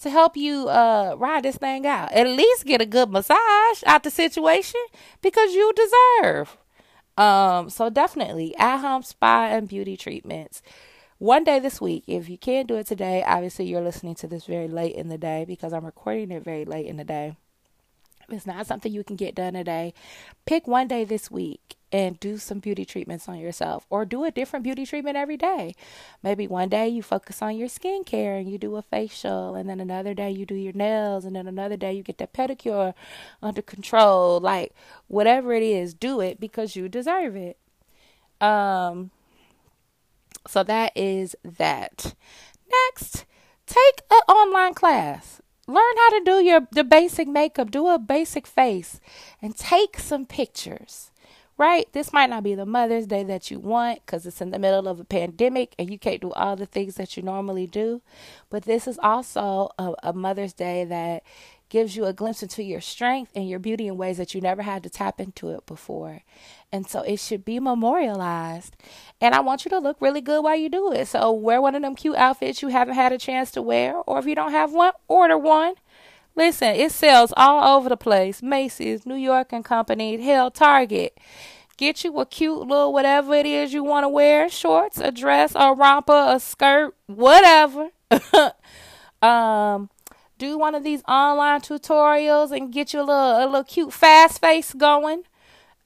to 0.00 0.10
help 0.10 0.36
you 0.36 0.68
uh, 0.68 1.16
ride 1.18 1.42
this 1.42 1.56
thing 1.56 1.86
out. 1.86 2.12
At 2.12 2.28
least 2.28 2.66
get 2.66 2.80
a 2.80 2.86
good 2.86 3.10
massage 3.10 3.82
out 3.84 4.04
the 4.04 4.10
situation 4.10 4.80
because 5.20 5.54
you 5.54 5.72
deserve. 5.74 6.56
Um, 7.18 7.68
so 7.68 7.90
definitely 7.90 8.54
at 8.58 8.78
home 8.78 9.02
spa 9.02 9.46
and 9.50 9.68
beauty 9.68 9.96
treatments. 9.96 10.62
One 11.18 11.44
day 11.44 11.58
this 11.58 11.80
week, 11.80 12.04
if 12.06 12.28
you 12.28 12.38
can't 12.38 12.68
do 12.68 12.76
it 12.76 12.86
today, 12.86 13.24
obviously 13.26 13.66
you're 13.66 13.80
listening 13.80 14.14
to 14.16 14.28
this 14.28 14.46
very 14.46 14.68
late 14.68 14.94
in 14.94 15.08
the 15.08 15.18
day 15.18 15.44
because 15.46 15.72
I'm 15.72 15.84
recording 15.84 16.30
it 16.30 16.44
very 16.44 16.64
late 16.64 16.86
in 16.86 16.96
the 16.96 17.04
day. 17.04 17.36
If 18.28 18.34
It's 18.34 18.46
not 18.46 18.66
something 18.66 18.92
you 18.92 19.04
can 19.04 19.16
get 19.16 19.34
done 19.34 19.54
today. 19.54 19.94
Pick 20.46 20.66
one 20.66 20.88
day 20.88 21.04
this 21.04 21.30
week 21.30 21.76
and 21.92 22.18
do 22.18 22.38
some 22.38 22.58
beauty 22.58 22.86
treatments 22.86 23.28
on 23.28 23.38
yourself 23.38 23.86
or 23.90 24.06
do 24.06 24.24
a 24.24 24.30
different 24.30 24.62
beauty 24.64 24.86
treatment 24.86 25.16
every 25.16 25.36
day. 25.36 25.74
Maybe 26.22 26.46
one 26.46 26.70
day 26.70 26.88
you 26.88 27.02
focus 27.02 27.42
on 27.42 27.56
your 27.56 27.68
skincare 27.68 28.40
and 28.40 28.50
you 28.50 28.56
do 28.56 28.76
a 28.76 28.82
facial, 28.82 29.54
and 29.54 29.68
then 29.68 29.78
another 29.78 30.14
day 30.14 30.30
you 30.30 30.46
do 30.46 30.54
your 30.54 30.72
nails, 30.72 31.24
and 31.26 31.36
then 31.36 31.46
another 31.46 31.76
day 31.76 31.92
you 31.92 32.02
get 32.02 32.18
that 32.18 32.32
pedicure 32.32 32.94
under 33.42 33.60
control. 33.60 34.40
Like 34.40 34.74
whatever 35.08 35.52
it 35.52 35.62
is, 35.62 35.92
do 35.92 36.20
it 36.20 36.40
because 36.40 36.74
you 36.74 36.88
deserve 36.88 37.36
it. 37.36 37.58
Um, 38.40 39.10
so 40.48 40.64
that 40.64 40.96
is 40.96 41.36
that. 41.44 42.14
Next, 42.88 43.26
take 43.66 44.00
an 44.10 44.22
online 44.34 44.74
class 44.74 45.42
learn 45.68 45.96
how 45.96 46.10
to 46.10 46.24
do 46.24 46.44
your 46.44 46.66
the 46.72 46.82
basic 46.82 47.28
makeup 47.28 47.70
do 47.70 47.86
a 47.86 47.96
basic 47.96 48.48
face 48.48 49.00
and 49.40 49.56
take 49.56 49.96
some 49.96 50.26
pictures 50.26 51.11
right 51.62 51.86
this 51.92 52.12
might 52.12 52.28
not 52.28 52.42
be 52.42 52.56
the 52.56 52.66
mother's 52.66 53.06
day 53.06 53.22
that 53.22 53.48
you 53.50 53.60
want 53.60 54.04
because 54.04 54.26
it's 54.26 54.40
in 54.40 54.50
the 54.50 54.58
middle 54.58 54.88
of 54.88 54.98
a 54.98 55.04
pandemic 55.04 55.74
and 55.78 55.90
you 55.90 55.98
can't 55.98 56.20
do 56.20 56.32
all 56.32 56.56
the 56.56 56.66
things 56.66 56.96
that 56.96 57.16
you 57.16 57.22
normally 57.22 57.68
do 57.68 58.02
but 58.50 58.64
this 58.64 58.88
is 58.88 58.98
also 59.00 59.70
a, 59.78 59.92
a 60.02 60.12
mother's 60.12 60.52
day 60.52 60.84
that 60.84 61.22
gives 61.72 61.96
you 61.96 62.04
a 62.04 62.12
glimpse 62.12 62.42
into 62.42 62.62
your 62.62 62.82
strength 62.82 63.32
and 63.34 63.48
your 63.48 63.58
beauty 63.58 63.86
in 63.86 63.96
ways 63.96 64.18
that 64.18 64.34
you 64.34 64.42
never 64.42 64.60
had 64.60 64.82
to 64.82 64.90
tap 64.90 65.18
into 65.18 65.48
it 65.48 65.64
before. 65.64 66.20
And 66.70 66.86
so 66.86 67.00
it 67.00 67.18
should 67.18 67.46
be 67.46 67.58
memorialized. 67.58 68.76
And 69.22 69.34
I 69.34 69.40
want 69.40 69.64
you 69.64 69.70
to 69.70 69.78
look 69.78 69.96
really 69.98 70.20
good 70.20 70.44
while 70.44 70.54
you 70.54 70.68
do 70.68 70.92
it. 70.92 71.08
So 71.08 71.32
wear 71.32 71.62
one 71.62 71.74
of 71.74 71.80
them 71.80 71.96
cute 71.96 72.16
outfits 72.16 72.60
you 72.60 72.68
haven't 72.68 72.96
had 72.96 73.10
a 73.10 73.16
chance 73.16 73.50
to 73.52 73.62
wear, 73.62 73.96
or 73.96 74.18
if 74.18 74.26
you 74.26 74.34
don't 74.34 74.50
have 74.50 74.74
one, 74.74 74.92
order 75.08 75.38
one. 75.38 75.72
Listen, 76.34 76.74
it 76.74 76.92
sells 76.92 77.32
all 77.36 77.76
over 77.76 77.88
the 77.88 77.96
place. 77.96 78.42
Macy's, 78.42 79.04
New 79.04 79.16
York 79.16 79.52
and 79.52 79.64
Company, 79.64 80.20
hell, 80.22 80.50
Target. 80.50 81.18
Get 81.76 82.04
you 82.04 82.18
a 82.18 82.26
cute 82.26 82.60
little 82.60 82.92
whatever 82.92 83.34
it 83.34 83.46
is 83.46 83.72
you 83.72 83.82
want 83.82 84.04
to 84.04 84.08
wear, 84.08 84.48
shorts, 84.48 84.98
a 84.98 85.10
dress, 85.10 85.52
a 85.54 85.74
romper, 85.74 86.26
a 86.28 86.38
skirt, 86.40 86.94
whatever. 87.06 87.88
um 89.22 89.88
do 90.42 90.58
one 90.58 90.74
of 90.74 90.82
these 90.82 91.02
online 91.06 91.60
tutorials 91.60 92.50
and 92.50 92.72
get 92.72 92.92
you 92.92 93.00
a 93.00 93.06
little 93.06 93.44
a 93.44 93.46
little 93.46 93.64
cute 93.64 93.92
fast 93.92 94.40
face 94.40 94.74
going. 94.74 95.22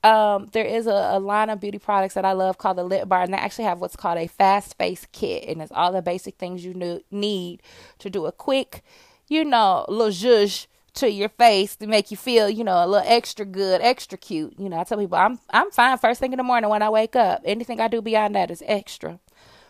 Um, 0.02 0.48
there 0.52 0.64
is 0.64 0.86
a, 0.86 1.10
a, 1.14 1.18
line 1.18 1.50
of 1.50 1.60
beauty 1.60 1.78
products 1.78 2.14
that 2.14 2.24
I 2.24 2.32
love 2.32 2.58
called 2.58 2.78
the 2.78 2.84
Lip 2.84 3.08
Bar, 3.08 3.22
and 3.22 3.34
they 3.34 3.38
actually 3.38 3.64
have 3.64 3.80
what's 3.80 3.96
called 3.96 4.18
a 4.18 4.28
fast 4.28 4.78
face 4.78 5.06
kit, 5.10 5.48
and 5.48 5.60
it's 5.60 5.72
all 5.72 5.90
the 5.90 6.00
basic 6.00 6.36
things 6.36 6.64
you 6.64 7.02
need 7.10 7.60
to 7.98 8.08
do 8.08 8.26
a 8.26 8.32
quick, 8.32 8.82
you 9.28 9.44
know, 9.44 9.84
little 9.88 10.12
zhuzh 10.12 10.66
to 10.94 11.10
your 11.10 11.28
face 11.28 11.76
to 11.76 11.86
make 11.86 12.10
you 12.10 12.16
feel, 12.16 12.48
you 12.48 12.64
know, 12.64 12.84
a 12.84 12.86
little 12.86 13.06
extra 13.06 13.44
good, 13.44 13.80
extra 13.82 14.16
cute. 14.16 14.54
You 14.58 14.68
know, 14.68 14.78
I 14.78 14.84
tell 14.84 14.98
people 14.98 15.18
I'm 15.18 15.38
I'm 15.50 15.70
fine 15.70 15.98
first 15.98 16.20
thing 16.20 16.32
in 16.32 16.38
the 16.38 16.42
morning 16.42 16.70
when 16.70 16.82
I 16.82 16.90
wake 16.90 17.16
up. 17.16 17.42
Anything 17.44 17.80
I 17.80 17.88
do 17.88 18.00
beyond 18.00 18.34
that 18.34 18.50
is 18.50 18.62
extra. 18.66 19.20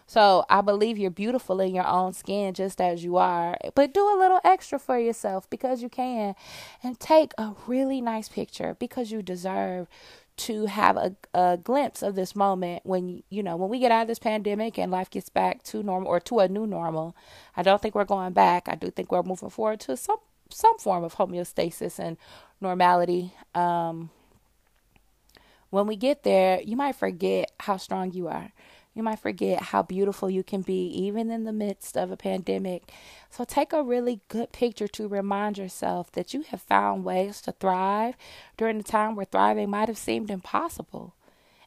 So 0.07 0.45
I 0.49 0.61
believe 0.61 0.99
you're 0.99 1.11
beautiful 1.11 1.61
in 1.61 1.75
your 1.75 1.87
own 1.87 2.13
skin 2.13 2.55
just 2.55 2.81
as 2.81 3.03
you 3.03 3.17
are. 3.17 3.59
But 3.75 3.93
do 3.93 4.03
a 4.03 4.17
little 4.17 4.41
extra 4.45 4.79
for 4.79 4.99
yourself 4.99 5.51
because 5.51 5.83
you 5.83 5.89
can. 5.89 6.37
And 6.83 6.99
take 7.01 7.33
a 7.37 7.55
really 7.67 8.01
nice 8.01 8.29
picture 8.29 8.77
because 8.79 9.11
you 9.11 9.21
deserve 9.21 9.89
to 10.37 10.67
have 10.67 10.97
a, 10.97 11.17
a 11.35 11.57
glimpse 11.57 12.03
of 12.03 12.15
this 12.15 12.37
moment 12.37 12.85
when 12.85 13.23
you 13.31 13.43
know 13.43 13.57
when 13.57 13.71
we 13.71 13.79
get 13.79 13.91
out 13.91 14.03
of 14.03 14.09
this 14.09 14.19
pandemic 14.19 14.79
and 14.79 14.93
life 14.93 15.11
gets 15.11 15.29
back 15.29 15.63
to 15.63 15.83
normal 15.83 16.09
or 16.09 16.21
to 16.21 16.41
a 16.41 16.49
new 16.49 16.67
normal 16.67 17.17
i 17.57 17.63
don't 17.63 17.81
think 17.81 17.95
we're 17.95 18.05
going 18.05 18.33
back. 18.33 18.69
I 18.69 18.75
do 18.75 18.91
think 18.91 19.11
we're 19.11 19.23
moving 19.23 19.51
forward 19.51 19.81
to 19.81 19.97
some 19.97 20.19
some 20.51 20.79
form 20.79 21.03
of 21.03 21.17
homeostasis 21.17 21.99
and 21.99 22.17
normality. 22.61 23.33
Um, 23.55 24.11
when 25.71 25.87
we 25.87 25.97
get 25.97 26.23
there 26.23 26.61
you 26.61 26.77
might 26.77 26.95
forget 26.95 27.51
how 27.61 27.77
strong 27.77 28.13
you 28.13 28.29
are 28.29 28.53
you 28.97 29.03
might 29.03 29.19
forget 29.19 29.61
how 29.61 29.83
beautiful 29.83 30.31
you 30.31 30.43
can 30.43 30.63
be, 30.63 30.87
even 30.87 31.31
in 31.31 31.45
the 31.45 31.53
midst 31.53 31.99
of 31.99 32.11
a 32.11 32.17
pandemic. 32.17 32.91
So, 33.29 33.45
take 33.45 33.75
a 33.75 33.83
really 33.83 34.23
good 34.29 34.53
picture 34.53 34.89
to 34.89 35.07
remind 35.07 35.59
yourself 35.59 36.11
that 36.13 36.33
you 36.33 36.43
have 36.49 36.63
found 36.63 37.05
ways 37.05 37.43
to 37.43 37.53
thrive 37.53 38.17
during 38.57 38.81
a 38.81 38.83
time 38.83 39.15
where 39.15 39.27
thriving 39.27 39.69
might 39.69 39.89
have 39.89 39.99
seemed 39.99 40.31
impossible. 40.31 41.15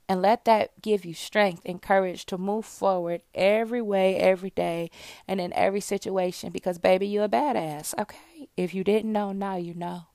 And 0.10 0.24
let 0.24 0.46
that 0.46 0.82
give 0.82 1.06
you 1.06 1.14
strength 1.14 1.62
and 1.68 1.80
courage 1.80 2.26
to 2.26 2.38
move 2.40 2.66
forward 2.66 3.22
every 3.36 3.84
way, 3.84 4.16
every 4.16 4.50
day, 4.50 4.90
and 5.28 5.40
in 5.40 5.54
every 5.54 5.82
situation. 5.82 6.50
Because, 6.50 6.80
baby, 6.80 7.06
you're 7.06 7.26
a 7.26 7.30
badass, 7.30 7.94
okay? 8.00 8.50
If 8.58 8.74
you 8.74 8.84
didn't 8.84 9.12
know, 9.12 9.34
now 9.34 9.56
you 9.56 9.76
know. 9.76 10.08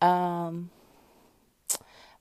Um, 0.00 0.70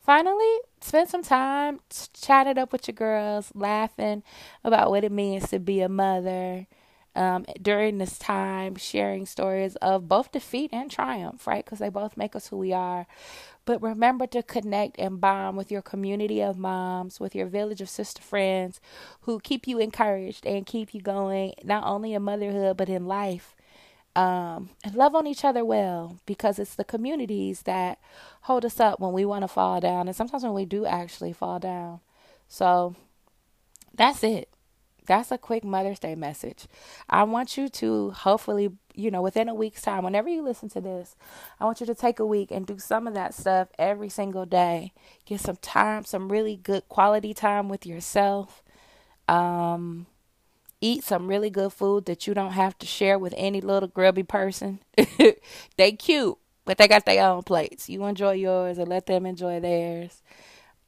finally, 0.02 0.58
spend 0.82 1.10
some 1.10 1.24
time 1.24 1.80
chatting 2.20 2.58
up 2.58 2.72
with 2.72 2.88
your 2.88 2.96
girls, 2.96 3.52
laughing 3.54 4.24
about 4.64 4.90
what 4.90 5.04
it 5.04 5.12
means 5.12 5.50
to 5.50 5.60
be 5.60 5.82
a 5.82 5.90
mother. 5.90 6.68
Um, 7.14 7.46
during 7.62 7.98
this 7.98 8.18
time, 8.18 8.76
sharing 8.76 9.26
stories 9.26 9.76
of 9.78 10.08
both 10.08 10.32
defeat 10.32 10.70
and 10.72 10.90
triumph, 10.90 11.46
right? 11.46 11.64
Because 11.64 11.80
they 11.80 11.90
both 11.90 12.16
make 12.16 12.38
us 12.38 12.48
who 12.48 12.58
we 12.58 12.72
are. 12.72 13.06
But 13.66 13.82
remember 13.82 14.28
to 14.28 14.42
connect 14.42 14.98
and 14.98 15.20
bond 15.20 15.58
with 15.58 15.72
your 15.72 15.82
community 15.82 16.42
of 16.42 16.58
moms, 16.58 17.20
with 17.20 17.36
your 17.36 17.48
village 17.48 17.82
of 17.82 17.90
sister 17.90 18.22
friends 18.22 18.80
who 19.22 19.42
keep 19.42 19.68
you 19.68 19.78
encouraged 19.78 20.46
and 20.46 20.66
keep 20.66 20.94
you 20.94 21.02
going, 21.02 21.54
not 21.66 21.84
only 21.84 22.14
in 22.14 22.24
motherhood, 22.24 22.78
but 22.78 22.88
in 22.88 23.06
life 23.08 23.56
um, 24.16 24.70
and 24.84 24.96
love 24.96 25.16
on 25.16 25.28
each 25.28 25.46
other 25.46 25.64
well 25.64 26.20
because 26.26 26.60
it's 26.60 26.76
the 26.76 26.84
communities 26.84 27.64
that 27.64 28.00
hold 28.42 28.66
us 28.66 28.80
up 28.80 29.00
when 29.00 29.14
we 29.14 29.26
want 29.26 29.44
to 29.44 29.48
fall 29.48 29.80
down 29.80 30.08
and 30.08 30.16
sometimes 30.16 30.44
when 30.44 30.54
we 30.54 30.66
do 30.66 30.86
actually 30.86 31.34
fall 31.34 31.60
down. 31.60 32.02
So 32.48 32.96
that's 33.94 34.24
it. 34.24 34.50
That's 35.08 35.32
a 35.32 35.38
quick 35.38 35.64
Mother's 35.64 36.00
Day 36.00 36.16
message. 36.16 36.68
I 37.10 37.24
want 37.24 37.58
you 37.58 37.70
to 37.70 38.12
hopefully, 38.12 38.72
you 38.94 39.10
know, 39.10 39.22
within 39.22 39.50
a 39.50 39.56
week's 39.56 39.82
time, 39.82 40.04
whenever 40.04 40.30
you 40.30 40.42
listen 40.44 40.70
to 40.70 40.82
this, 40.82 41.16
I 41.60 41.66
want 41.66 41.80
you 41.80 41.88
to 41.88 41.96
take 41.96 42.20
a 42.20 42.26
week 42.26 42.52
and 42.52 42.68
do 42.68 42.78
some 42.78 43.08
of 43.08 43.14
that 43.16 43.34
stuff 43.34 43.70
every 43.80 44.10
single 44.10 44.46
day. 44.46 44.94
Get 45.26 45.42
some 45.42 45.58
time, 45.58 46.06
some 46.06 46.32
really 46.32 46.56
good 46.56 46.88
quality 46.88 47.34
time 47.34 47.68
with 47.68 47.86
yourself. 47.86 48.64
Um, 49.28 50.06
eat 50.82 51.04
some 51.04 51.28
really 51.28 51.50
good 51.50 51.74
food 51.74 52.06
that 52.06 52.28
you 52.28 52.34
don't 52.34 52.54
have 52.54 52.78
to 52.80 52.88
share 52.88 53.20
with 53.20 53.34
any 53.38 53.62
little 53.62 53.90
grubby 53.90 54.24
person. 54.24 54.80
they 55.78 55.94
cute, 55.94 56.38
but 56.66 56.78
they 56.78 56.88
got 56.88 57.06
their 57.06 57.26
own 57.26 57.44
plates. 57.44 57.90
You 57.90 58.06
enjoy 58.06 58.34
yours 58.34 58.78
and 58.78 58.88
let 58.90 59.08
them 59.08 59.26
enjoy 59.26 59.60
theirs. 59.60 60.22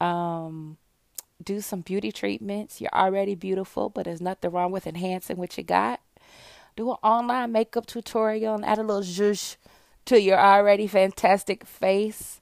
Um, 0.02 0.78
do 1.44 1.62
some 1.62 1.82
beauty 1.82 2.12
treatments. 2.12 2.82
You're 2.82 2.94
already 2.94 3.36
beautiful, 3.36 3.90
but 3.90 4.06
there's 4.06 4.22
nothing 4.22 4.52
wrong 4.52 4.72
with 4.72 4.88
enhancing 4.88 5.38
what 5.38 5.58
you 5.58 5.64
got. 5.64 6.02
Do 6.76 6.92
an 6.92 6.98
online 7.04 7.52
makeup 7.52 7.86
tutorial 7.86 8.56
and 8.56 8.66
add 8.66 8.80
a 8.80 8.84
little 8.84 9.04
zhuzh 9.04 9.58
to 10.06 10.22
your 10.22 10.40
already 10.40 10.88
fantastic 10.88 11.66
face. 11.66 12.42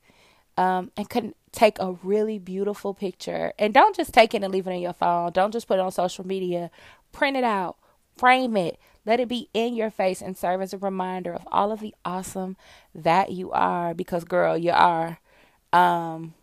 um, 0.57 0.91
and 0.97 1.09
can 1.09 1.35
take 1.51 1.77
a 1.79 1.93
really 2.03 2.39
beautiful 2.39 2.93
picture. 2.93 3.53
And 3.59 3.73
don't 3.73 3.95
just 3.95 4.13
take 4.13 4.33
it 4.33 4.43
and 4.43 4.53
leave 4.53 4.67
it 4.67 4.71
in 4.71 4.81
your 4.81 4.93
phone. 4.93 5.31
Don't 5.31 5.51
just 5.51 5.67
put 5.67 5.79
it 5.79 5.81
on 5.81 5.91
social 5.91 6.25
media. 6.25 6.71
Print 7.11 7.35
it 7.35 7.43
out, 7.43 7.77
frame 8.17 8.55
it, 8.55 8.79
let 9.05 9.19
it 9.19 9.27
be 9.27 9.49
in 9.53 9.75
your 9.75 9.89
face 9.89 10.21
and 10.21 10.37
serve 10.37 10.61
as 10.61 10.73
a 10.73 10.77
reminder 10.77 11.33
of 11.33 11.47
all 11.51 11.71
of 11.71 11.79
the 11.79 11.93
awesome 12.05 12.55
that 12.93 13.31
you 13.31 13.51
are. 13.51 13.93
Because, 13.93 14.23
girl, 14.23 14.57
you 14.57 14.71
are. 14.71 15.19
Um, 15.73 16.33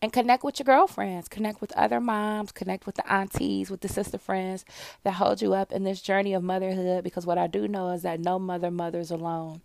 and 0.00 0.12
connect 0.12 0.42
with 0.42 0.58
your 0.58 0.64
girlfriends, 0.64 1.28
connect 1.28 1.60
with 1.60 1.72
other 1.72 2.00
moms, 2.00 2.52
connect 2.52 2.86
with 2.86 2.94
the 2.94 3.12
aunties, 3.12 3.70
with 3.70 3.82
the 3.82 3.88
sister 3.88 4.18
friends 4.18 4.64
that 5.04 5.12
hold 5.12 5.42
you 5.42 5.54
up 5.54 5.70
in 5.72 5.84
this 5.84 6.00
journey 6.00 6.32
of 6.32 6.42
motherhood. 6.42 7.04
Because 7.04 7.26
what 7.26 7.38
I 7.38 7.46
do 7.46 7.68
know 7.68 7.90
is 7.90 8.02
that 8.02 8.20
no 8.20 8.38
mother 8.38 8.70
mothers 8.70 9.10
alone. 9.10 9.60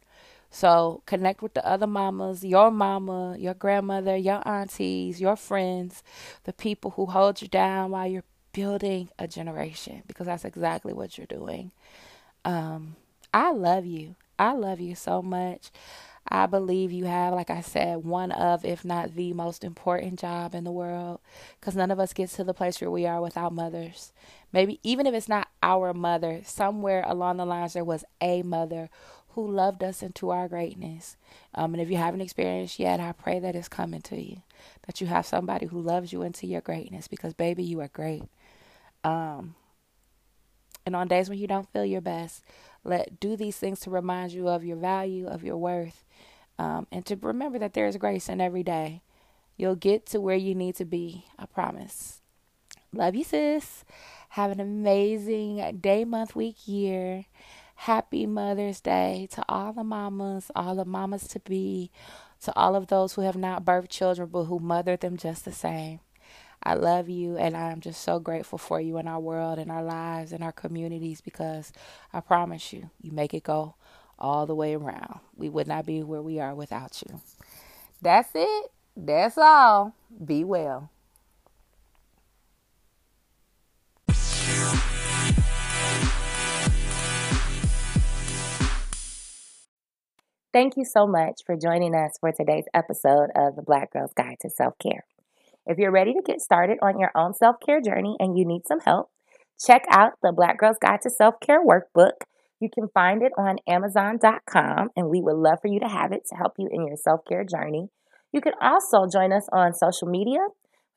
So 0.51 1.01
connect 1.05 1.41
with 1.41 1.53
the 1.53 1.65
other 1.65 1.88
mamas, 1.88 2.43
your 2.43 2.70
mama, 2.70 3.38
your 3.39 3.53
grandmother, 3.53 4.17
your 4.17 4.46
aunties, 4.48 5.22
your 5.22 5.38
friends, 5.38 6.03
the 6.43 6.53
people 6.53 6.91
who 6.91 7.05
hold 7.05 7.41
you 7.41 7.48
down 7.48 7.91
while 7.91 8.05
you're 8.05 8.25
building 8.51 9.10
a 9.17 9.27
generation 9.27 10.03
because 10.08 10.27
that's 10.27 10.43
exactly 10.43 10.91
what 10.93 11.17
you're 11.17 11.25
doing. 11.25 11.72
Um, 12.43 12.98
I 13.34 13.51
love 13.51 13.86
you. 13.86 14.15
I 14.38 14.51
love 14.51 14.81
you 14.81 14.93
so 14.93 15.22
much. 15.22 15.72
I 16.27 16.46
believe 16.46 16.91
you 16.91 17.05
have, 17.05 17.34
like 17.34 17.50
I 17.50 17.62
said, 17.62 18.03
one 18.05 18.31
of, 18.31 18.63
if 18.63 18.86
not 18.86 19.15
the 19.15 19.34
most 19.34 19.63
important 19.63 20.20
job 20.20 20.53
in 20.53 20.63
the 20.63 20.72
world 20.72 21.20
because 21.60 21.75
none 21.75 21.91
of 21.91 22.00
us 22.00 22.13
gets 22.13 22.36
to 22.36 22.43
the 22.43 22.53
place 22.53 22.79
where 22.79 22.91
we 22.91 23.05
are 23.05 23.22
without 23.22 23.53
mothers. 23.53 24.12
Maybe 24.53 24.79
even 24.84 25.08
if 25.08 25.13
it's 25.13 25.29
not 25.29 25.48
our 25.63 25.93
mother, 25.93 26.41
somewhere 26.46 27.03
along 27.08 27.38
the 27.38 27.46
lines 27.46 27.74
there 27.74 27.84
was 27.84 28.05
a 28.22 28.43
mother 28.43 28.89
who 29.34 29.50
loved 29.50 29.84
us 29.84 30.04
into 30.04 30.30
our 30.30 30.48
greatness. 30.48 31.18
Um, 31.56 31.74
and 31.74 31.82
if 31.82 31.90
you 31.90 31.98
haven't 31.98 32.22
experienced 32.22 32.80
yet, 32.80 33.00
I 33.00 33.12
pray 33.12 33.40
that 33.40 33.56
it's 33.56 33.68
coming 33.68 34.02
to 34.04 34.22
you, 34.22 34.42
that 34.86 35.02
you 35.02 35.08
have 35.08 35.26
somebody 35.26 35.68
who 35.68 35.80
loves 35.80 36.12
you 36.12 36.22
into 36.22 36.48
your 36.48 36.62
greatness 36.62 37.08
because, 37.08 37.34
baby, 37.34 37.64
you 37.64 37.80
are 37.82 37.88
great. 37.88 38.24
Um, 39.04 39.56
and 40.86 40.96
on 40.96 41.08
days 41.08 41.30
when 41.30 41.40
you 41.40 41.48
don't 41.48 41.72
feel 41.72 41.86
your 41.86 42.02
best, 42.02 42.44
let 42.84 43.20
do 43.20 43.36
these 43.36 43.58
things 43.58 43.80
to 43.82 43.90
remind 43.90 44.32
you 44.32 44.50
of 44.50 44.64
your 44.64 44.78
value, 44.78 45.28
of 45.28 45.44
your 45.44 45.58
worth, 45.58 46.04
um, 46.58 46.88
and 46.92 47.06
to 47.06 47.16
remember 47.16 47.60
that 47.60 47.74
there 47.74 47.88
is 47.88 47.98
grace 47.98 48.30
in 48.30 48.42
every 48.42 48.64
day. 48.64 49.02
You'll 49.58 49.76
get 49.76 50.06
to 50.08 50.20
where 50.20 50.36
you 50.36 50.56
need 50.56 50.76
to 50.78 50.86
be. 50.86 51.26
I 51.38 51.46
promise. 51.46 52.22
Love 52.94 53.16
you, 53.16 53.24
sis. 53.24 53.86
Have 54.30 54.52
an 54.52 54.60
amazing 54.60 55.80
day, 55.80 56.04
month, 56.04 56.36
week, 56.36 56.68
year. 56.68 57.26
Happy 57.86 58.28
Mother's 58.28 58.80
Day 58.80 59.28
to 59.32 59.44
all 59.50 59.74
the 59.74 59.84
mamas, 59.84 60.52
all 60.56 60.76
the 60.76 60.86
mamas 60.86 61.28
to 61.30 61.40
be, 61.40 61.90
to 62.44 62.56
all 62.56 62.76
of 62.76 62.86
those 62.86 63.14
who 63.14 63.22
have 63.22 63.36
not 63.36 63.66
birthed 63.66 63.90
children 63.90 64.30
but 64.32 64.44
who 64.44 64.60
mothered 64.60 65.00
them 65.00 65.18
just 65.18 65.46
the 65.46 65.52
same. 65.52 66.00
I 66.62 66.76
love 66.76 67.10
you 67.10 67.38
and 67.38 67.58
I'm 67.58 67.82
just 67.82 68.04
so 68.04 68.20
grateful 68.20 68.60
for 68.60 68.80
you 68.80 69.00
in 69.00 69.08
our 69.08 69.20
world, 69.20 69.58
in 69.58 69.72
our 69.72 69.82
lives, 69.82 70.32
in 70.32 70.44
our 70.44 70.52
communities 70.52 71.22
because 71.22 71.74
I 72.14 72.20
promise 72.20 72.72
you, 72.72 72.92
you 73.02 73.12
make 73.12 73.34
it 73.34 73.42
go 73.42 73.74
all 74.20 74.46
the 74.46 74.54
way 74.54 74.76
around. 74.76 75.22
We 75.36 75.50
would 75.50 75.66
not 75.66 75.88
be 75.88 76.04
where 76.04 76.22
we 76.22 76.40
are 76.40 76.54
without 76.54 77.02
you. 77.02 77.20
That's 78.00 78.30
it. 78.36 78.72
That's 78.96 79.40
all. 79.40 79.96
Be 80.24 80.44
well. 80.44 80.92
Thank 90.53 90.75
you 90.75 90.84
so 90.84 91.08
much 91.08 91.43
for 91.46 91.55
joining 91.55 91.96
us 91.96 92.17
for 92.20 92.34
today's 92.34 92.65
episode 92.74 93.29
of 93.38 93.55
the 93.55 93.62
Black 93.65 93.93
Girl's 93.93 94.12
Guide 94.12 94.36
to 94.41 94.50
Self 94.50 94.74
Care. 94.79 95.05
If 95.65 95.77
you're 95.77 95.93
ready 95.93 96.12
to 96.12 96.22
get 96.25 96.41
started 96.41 96.77
on 96.81 97.00
your 97.00 97.12
own 97.15 97.34
self 97.34 97.55
care 97.65 97.79
journey 97.79 98.17
and 98.20 98.38
you 98.38 98.46
need 98.46 98.63
some 98.67 98.82
help, 98.82 99.12
check 99.65 99.84
out 99.89 100.13
the 100.21 100.34
Black 100.36 100.58
Girl's 100.58 100.76
Guide 100.82 100.99
to 101.04 101.10
Self 101.10 101.36
Care 101.39 101.65
workbook. 101.65 102.26
You 102.60 102.67
can 102.69 102.89
find 102.93 103.23
it 103.23 103.32
on 103.38 103.60
Amazon.com, 103.65 104.89
and 104.93 105.10
we 105.10 105.21
would 105.21 105.38
love 105.38 105.60
for 105.62 105.69
you 105.69 105.80
to 105.80 105.88
have 105.88 106.12
it 106.12 106.23
to 106.30 106.36
help 106.36 106.56
you 106.58 106.67
in 106.69 106.86
your 106.86 106.97
self 106.97 107.21
care 107.23 107.45
journey. 107.45 107.88
You 108.34 108.41
can 108.41 108.54
also 108.62 109.08
join 109.10 109.32
us 109.32 109.47
on 109.54 109.73
social 109.73 110.10
media. 110.10 110.39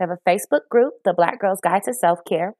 We 0.01 0.07
have 0.09 0.11
a 0.11 0.29
Facebook 0.29 0.69
group, 0.69 0.95
The 1.05 1.15
Black 1.17 1.39
Girl's 1.39 1.61
Guide 1.61 1.85
to 1.85 1.95
Self 1.95 2.19
Care. 2.29 2.55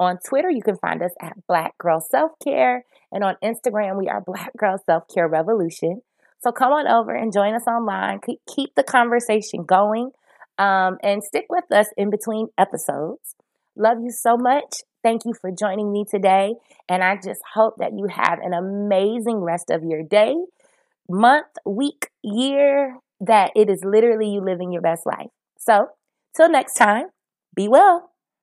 On 0.00 0.16
Twitter, 0.26 0.48
you 0.48 0.62
can 0.62 0.78
find 0.78 1.02
us 1.02 1.12
at 1.20 1.46
Black 1.46 1.76
Girl 1.76 2.00
Self 2.00 2.32
Care. 2.42 2.86
And 3.12 3.22
on 3.22 3.34
Instagram, 3.44 3.98
we 3.98 4.08
are 4.08 4.22
Black 4.26 4.52
Girl 4.56 4.78
Self 4.86 5.04
Care 5.12 5.28
Revolution. 5.28 6.00
So 6.40 6.52
come 6.52 6.72
on 6.72 6.86
over 6.86 7.14
and 7.14 7.32
join 7.32 7.54
us 7.54 7.66
online. 7.66 8.20
Keep 8.46 8.74
the 8.76 8.84
conversation 8.84 9.64
going 9.64 10.10
um, 10.58 10.98
and 11.02 11.22
stick 11.22 11.46
with 11.48 11.64
us 11.72 11.86
in 11.96 12.10
between 12.10 12.48
episodes. 12.56 13.34
Love 13.76 13.98
you 14.02 14.10
so 14.10 14.36
much. 14.36 14.82
Thank 15.02 15.24
you 15.24 15.32
for 15.40 15.50
joining 15.50 15.92
me 15.92 16.04
today. 16.08 16.54
And 16.88 17.02
I 17.02 17.16
just 17.16 17.40
hope 17.54 17.74
that 17.78 17.92
you 17.96 18.08
have 18.10 18.38
an 18.42 18.52
amazing 18.52 19.38
rest 19.38 19.70
of 19.70 19.82
your 19.84 20.02
day, 20.02 20.34
month, 21.08 21.46
week, 21.64 22.08
year, 22.22 22.96
that 23.20 23.52
it 23.56 23.68
is 23.70 23.82
literally 23.84 24.30
you 24.30 24.40
living 24.40 24.72
your 24.72 24.82
best 24.82 25.06
life. 25.06 25.28
So, 25.58 25.88
till 26.36 26.50
next 26.50 26.74
time, 26.74 27.06
be 27.54 27.68
well. 27.68 28.07